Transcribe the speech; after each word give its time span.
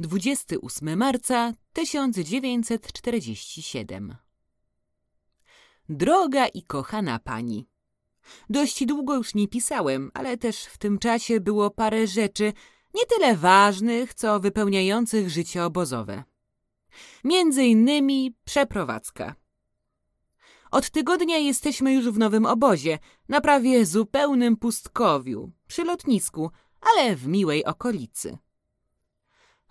28 0.00 0.96
marca 0.96 1.52
1947 1.72 4.16
Droga 5.88 6.46
i 6.46 6.62
kochana 6.62 7.18
pani, 7.18 7.68
dość 8.50 8.86
długo 8.86 9.14
już 9.14 9.34
nie 9.34 9.48
pisałem, 9.48 10.10
ale 10.14 10.36
też 10.36 10.64
w 10.64 10.78
tym 10.78 10.98
czasie 10.98 11.40
było 11.40 11.70
parę 11.70 12.06
rzeczy 12.06 12.52
nie 12.94 13.06
tyle 13.06 13.36
ważnych, 13.36 14.14
co 14.14 14.40
wypełniających 14.40 15.30
życie 15.30 15.64
obozowe. 15.64 16.24
Między 17.24 17.64
innymi 17.64 18.36
przeprowadzka. 18.44 19.34
Od 20.70 20.90
tygodnia 20.90 21.38
jesteśmy 21.38 21.94
już 21.94 22.10
w 22.10 22.18
nowym 22.18 22.46
obozie, 22.46 22.98
na 23.28 23.40
prawie 23.40 23.86
zupełnym 23.86 24.56
pustkowiu, 24.56 25.52
przy 25.66 25.84
lotnisku, 25.84 26.50
ale 26.80 27.16
w 27.16 27.26
miłej 27.26 27.64
okolicy. 27.64 28.38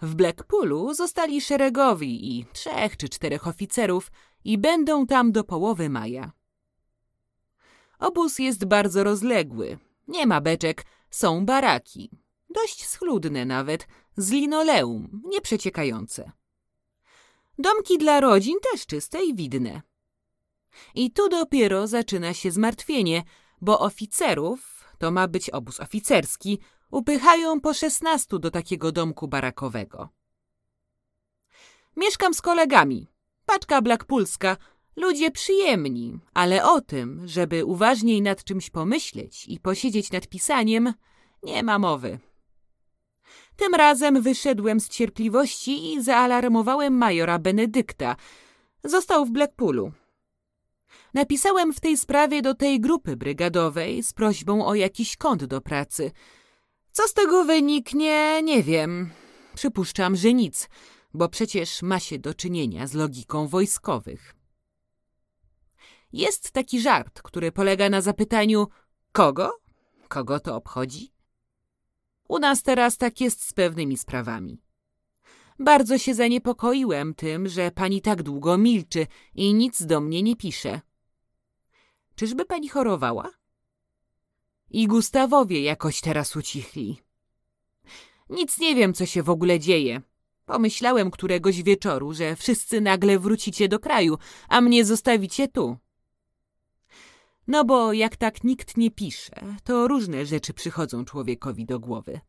W 0.01 0.15
Blackpoolu 0.15 0.93
zostali 0.93 1.41
szeregowi 1.41 2.37
i 2.37 2.45
trzech 2.53 2.97
czy 2.97 3.09
czterech 3.09 3.47
oficerów 3.47 4.11
i 4.43 4.57
będą 4.57 5.05
tam 5.05 5.31
do 5.31 5.43
połowy 5.43 5.89
maja. 5.89 6.31
Obóz 7.99 8.39
jest 8.39 8.65
bardzo 8.65 9.03
rozległy. 9.03 9.77
Nie 10.07 10.27
ma 10.27 10.41
beczek, 10.41 10.85
są 11.09 11.45
baraki. 11.45 12.09
Dość 12.49 12.85
schludne 12.85 13.45
nawet, 13.45 13.87
z 14.17 14.31
linoleum, 14.31 15.21
nieprzeciekające. 15.25 16.31
Domki 17.59 17.97
dla 17.97 18.19
rodzin 18.19 18.55
też 18.71 18.85
czyste 18.85 19.23
i 19.23 19.35
widne. 19.35 19.81
I 20.95 21.11
tu 21.11 21.29
dopiero 21.29 21.87
zaczyna 21.87 22.33
się 22.33 22.51
zmartwienie, 22.51 23.23
bo 23.61 23.79
oficerów, 23.79 24.85
to 24.97 25.11
ma 25.11 25.27
być 25.27 25.49
obóz 25.49 25.79
oficerski, 25.79 26.59
upychają 26.95 27.61
po 27.61 27.73
szesnastu 27.73 28.39
do 28.39 28.51
takiego 28.51 28.91
domku 28.91 29.27
barakowego. 29.27 30.09
Mieszkam 31.95 32.33
z 32.33 32.41
kolegami. 32.41 33.07
Paczka 33.45 33.81
blackpulska. 33.81 34.57
Ludzie 34.95 35.31
przyjemni, 35.31 36.19
ale 36.33 36.65
o 36.65 36.81
tym, 36.81 37.21
żeby 37.25 37.65
uważniej 37.65 38.21
nad 38.21 38.43
czymś 38.43 38.69
pomyśleć 38.69 39.47
i 39.47 39.59
posiedzieć 39.59 40.11
nad 40.11 40.27
pisaniem, 40.27 40.93
nie 41.43 41.63
ma 41.63 41.79
mowy. 41.79 42.19
Tym 43.55 43.75
razem 43.75 44.21
wyszedłem 44.21 44.79
z 44.79 44.89
cierpliwości 44.89 45.93
i 45.93 46.03
zaalarmowałem 46.03 46.93
majora 46.97 47.39
Benedykta. 47.39 48.15
Został 48.83 49.25
w 49.25 49.31
Blackpoolu. 49.31 49.91
Napisałem 51.13 51.73
w 51.73 51.79
tej 51.79 51.97
sprawie 51.97 52.41
do 52.41 52.53
tej 52.53 52.79
grupy 52.79 53.15
brygadowej 53.15 54.03
z 54.03 54.13
prośbą 54.13 54.65
o 54.65 54.75
jakiś 54.75 55.17
kąt 55.17 55.45
do 55.45 55.61
pracy– 55.61 56.11
co 56.95 57.07
z 57.07 57.13
tego 57.13 57.45
wyniknie, 57.45 58.43
nie 58.43 58.63
wiem. 58.63 59.09
Przypuszczam, 59.55 60.15
że 60.15 60.33
nic, 60.33 60.69
bo 61.13 61.29
przecież 61.29 61.81
ma 61.81 61.99
się 61.99 62.19
do 62.19 62.33
czynienia 62.33 62.87
z 62.87 62.93
logiką 62.93 63.47
wojskowych. 63.47 64.35
Jest 66.13 66.51
taki 66.51 66.81
żart, 66.81 67.21
który 67.21 67.51
polega 67.51 67.89
na 67.89 68.01
zapytaniu 68.01 68.67
kogo? 69.11 69.51
Kogo 70.07 70.39
to 70.39 70.55
obchodzi? 70.55 71.13
U 72.27 72.39
nas 72.39 72.63
teraz 72.63 72.97
tak 72.97 73.21
jest 73.21 73.43
z 73.43 73.53
pewnymi 73.53 73.97
sprawami. 73.97 74.61
Bardzo 75.59 75.97
się 75.97 76.13
zaniepokoiłem 76.13 77.13
tym, 77.13 77.47
że 77.47 77.71
pani 77.71 78.01
tak 78.01 78.23
długo 78.23 78.57
milczy 78.57 79.07
i 79.33 79.53
nic 79.53 79.85
do 79.85 80.01
mnie 80.01 80.23
nie 80.23 80.35
pisze. 80.35 80.81
Czyżby 82.15 82.45
pani 82.45 82.69
chorowała? 82.69 83.31
I 84.69 84.87
Gustawowie 84.87 85.61
jakoś 85.61 86.01
teraz 86.01 86.35
ucichli. 86.35 87.01
Nic 88.29 88.59
nie 88.59 88.75
wiem, 88.75 88.93
co 88.93 89.05
się 89.05 89.23
w 89.23 89.29
ogóle 89.29 89.59
dzieje. 89.59 90.01
Pomyślałem 90.45 91.11
któregoś 91.11 91.63
wieczoru, 91.63 92.13
że 92.13 92.35
wszyscy 92.35 92.81
nagle 92.81 93.19
wrócicie 93.19 93.67
do 93.67 93.79
kraju, 93.79 94.17
a 94.49 94.61
mnie 94.61 94.85
zostawicie 94.85 95.47
tu. 95.47 95.77
No 97.47 97.65
bo 97.65 97.93
jak 97.93 98.15
tak 98.15 98.43
nikt 98.43 98.77
nie 98.77 98.91
pisze, 98.91 99.55
to 99.63 99.87
różne 99.87 100.25
rzeczy 100.25 100.53
przychodzą 100.53 101.05
człowiekowi 101.05 101.65
do 101.65 101.79
głowy. 101.79 102.19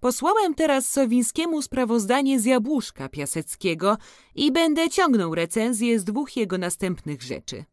Posłałem 0.00 0.54
teraz 0.54 0.88
Sowińskiemu 0.88 1.62
sprawozdanie 1.62 2.40
z 2.40 2.44
Jabłuszka 2.44 3.08
Piaseckiego 3.08 3.96
i 4.34 4.52
będę 4.52 4.90
ciągnął 4.90 5.34
recenzję 5.34 5.98
z 5.98 6.04
dwóch 6.04 6.36
jego 6.36 6.58
następnych 6.58 7.22
rzeczy. 7.22 7.64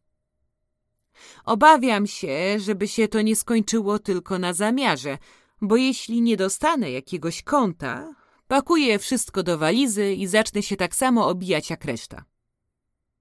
Obawiam 1.44 2.06
się, 2.06 2.60
żeby 2.60 2.88
się 2.88 3.08
to 3.08 3.22
nie 3.22 3.36
skończyło 3.36 3.98
tylko 3.98 4.38
na 4.38 4.52
zamiarze, 4.52 5.18
bo 5.60 5.76
jeśli 5.76 6.22
nie 6.22 6.36
dostanę 6.36 6.90
jakiegoś 6.90 7.42
konta, 7.42 8.14
pakuję 8.48 8.98
wszystko 8.98 9.42
do 9.42 9.58
walizy 9.58 10.14
i 10.14 10.26
zacznę 10.26 10.62
się 10.62 10.76
tak 10.76 10.96
samo 10.96 11.28
obijać 11.28 11.70
jak 11.70 11.84
reszta. 11.84 12.24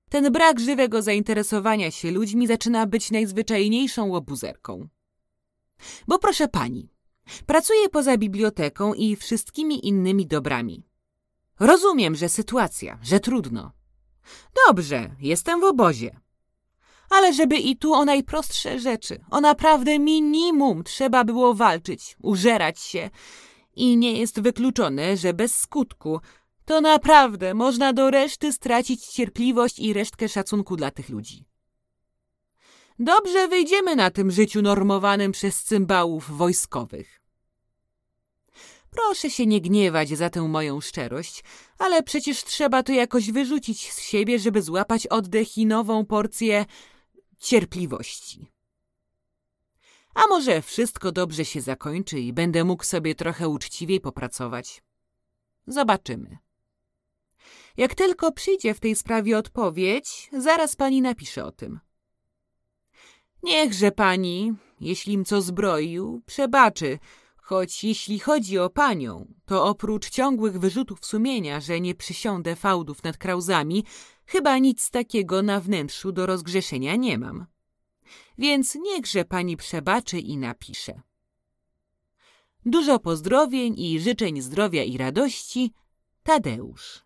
Ten 0.09 0.31
brak 0.31 0.59
żywego 0.59 1.01
zainteresowania 1.01 1.91
się 1.91 2.11
ludźmi 2.11 2.47
zaczyna 2.47 2.87
być 2.87 3.11
najzwyczajniejszą 3.11 4.07
łobuzerką. 4.07 4.87
Bo 6.07 6.19
proszę 6.19 6.47
pani, 6.47 6.89
pracuję 7.45 7.89
poza 7.89 8.17
biblioteką 8.17 8.93
i 8.93 9.15
wszystkimi 9.15 9.87
innymi 9.87 10.27
dobrami. 10.27 10.87
Rozumiem, 11.59 12.15
że 12.15 12.29
sytuacja, 12.29 12.99
że 13.01 13.19
trudno. 13.19 13.71
Dobrze, 14.67 15.15
jestem 15.19 15.61
w 15.61 15.63
obozie 15.63 16.24
ale 17.09 17.33
żeby 17.33 17.57
i 17.57 17.77
tu 17.77 17.93
o 17.93 18.05
najprostsze 18.05 18.79
rzeczy, 18.79 19.19
o 19.31 19.41
naprawdę 19.41 19.99
minimum 19.99 20.83
trzeba 20.83 21.23
było 21.23 21.53
walczyć, 21.53 22.17
użerać 22.21 22.79
się. 22.79 23.09
I 23.75 23.97
nie 23.97 24.19
jest 24.19 24.41
wykluczone, 24.41 25.17
że 25.17 25.33
bez 25.33 25.55
skutku 25.55 26.19
to 26.65 26.81
naprawdę 26.81 27.53
można 27.53 27.93
do 27.93 28.11
reszty 28.11 28.53
stracić 28.53 29.05
cierpliwość 29.05 29.79
i 29.79 29.93
resztkę 29.93 30.29
szacunku 30.29 30.75
dla 30.75 30.91
tych 30.91 31.09
ludzi. 31.09 31.45
Dobrze 32.99 33.47
wyjdziemy 33.47 33.95
na 33.95 34.11
tym 34.11 34.31
życiu 34.31 34.61
normowanym 34.61 35.31
przez 35.31 35.63
cymbałów 35.63 36.37
wojskowych. 36.37 37.21
Proszę 38.89 39.29
się 39.29 39.45
nie 39.45 39.61
gniewać 39.61 40.09
za 40.09 40.29
tę 40.29 40.41
moją 40.41 40.81
szczerość, 40.81 41.43
ale 41.79 42.03
przecież 42.03 42.43
trzeba 42.43 42.83
to 42.83 42.91
jakoś 42.91 43.31
wyrzucić 43.31 43.93
z 43.93 44.01
siebie, 44.01 44.39
żeby 44.39 44.61
złapać 44.61 45.07
oddech 45.07 45.57
i 45.57 45.65
nową 45.65 46.05
porcję 46.05 46.65
cierpliwości. 47.39 48.51
A 50.15 50.27
może 50.27 50.61
wszystko 50.61 51.11
dobrze 51.11 51.45
się 51.45 51.61
zakończy 51.61 52.19
i 52.19 52.33
będę 52.33 52.63
mógł 52.63 52.83
sobie 52.83 53.15
trochę 53.15 53.47
uczciwiej 53.49 53.99
popracować. 53.99 54.83
Zobaczymy. 55.67 56.37
Jak 57.77 57.95
tylko 57.95 58.31
przyjdzie 58.31 58.73
w 58.73 58.79
tej 58.79 58.95
sprawie 58.95 59.37
odpowiedź, 59.37 60.29
zaraz 60.33 60.75
pani 60.75 61.01
napisze 61.01 61.45
o 61.45 61.51
tym. 61.51 61.79
Niechże 63.43 63.91
pani, 63.91 64.53
jeśli 64.79 65.13
im 65.13 65.25
co 65.25 65.41
zbroił, 65.41 66.21
przebaczy, 66.25 66.99
choć 67.45 67.83
jeśli 67.83 68.19
chodzi 68.19 68.59
o 68.59 68.69
panią, 68.69 69.33
to 69.45 69.65
oprócz 69.65 70.09
ciągłych 70.09 70.59
wyrzutów 70.59 71.05
sumienia, 71.05 71.59
że 71.59 71.81
nie 71.81 71.95
przysiądę 71.95 72.55
fałdów 72.55 73.03
nad 73.03 73.17
krauzami, 73.17 73.83
Chyba 74.25 74.57
nic 74.57 74.89
takiego 74.89 75.41
na 75.41 75.59
wnętrzu 75.59 76.11
do 76.11 76.25
rozgrzeszenia 76.25 76.95
nie 76.95 77.17
mam. 77.17 77.45
Więc 78.37 78.75
niechże 78.75 79.25
pani 79.25 79.57
przebaczy 79.57 80.19
i 80.19 80.37
napisze. 80.37 81.01
Dużo 82.65 82.99
pozdrowień 82.99 83.79
i 83.79 83.99
życzeń 83.99 84.41
zdrowia 84.41 84.83
i 84.83 84.97
radości. 84.97 85.73
Tadeusz. 86.23 87.05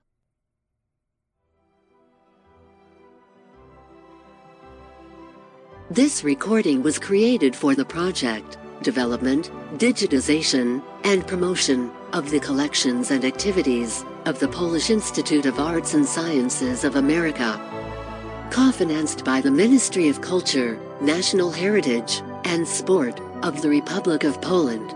This 5.95 6.23
recording 6.23 6.83
was 6.83 6.99
created 6.99 7.55
for 7.55 7.75
the 7.75 7.85
project, 7.85 8.57
development, 8.81 9.51
digitization, 9.77 10.83
and 11.03 11.25
promotion 11.27 11.91
of 12.13 12.29
the 12.29 12.39
collections 12.39 13.11
and 13.11 13.23
activities 13.25 14.03
of 14.25 14.39
the 14.39 14.47
Polish 14.47 14.89
Institute 14.89 15.45
of 15.45 15.59
Arts 15.59 15.93
and 15.93 16.05
Sciences 16.05 16.83
of 16.83 16.95
America. 16.95 17.59
Co-financed 18.51 19.23
by 19.23 19.41
the 19.41 19.51
Ministry 19.51 20.09
of 20.09 20.21
Culture, 20.21 20.79
National 21.01 21.51
Heritage, 21.51 22.21
and 22.45 22.67
Sport 22.67 23.19
of 23.43 23.61
the 23.61 23.69
Republic 23.69 24.23
of 24.23 24.41
Poland. 24.41 24.93